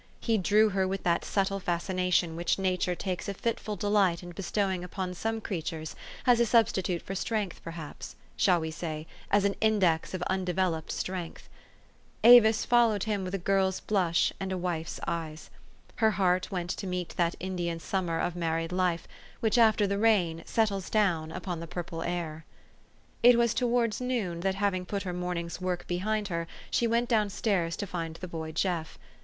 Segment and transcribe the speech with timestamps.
[0.19, 4.83] He drew her with that subtle fascination which Nature takes a fitful delight in bestowing
[4.83, 5.93] upon some crea tures
[6.25, 9.05] as a substitute for strength, perhaps, shall we say?
[9.29, 11.47] as an index of undeveloped strength.
[12.23, 15.51] Avis followed him with a girl's blush and a wife's eyes.
[15.97, 19.07] Her heart went to meet that Indian summer of married life,
[19.39, 22.43] which, after the rain, settles down upon the purple air.
[23.21, 26.87] It was towards noon, that, having put her morn ing's work well behind her, she
[26.87, 28.97] went down stairs to find the boy Jeff.